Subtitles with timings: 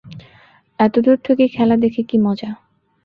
[0.79, 2.51] এতদূর থেকে খেলা দেখে কী মজা?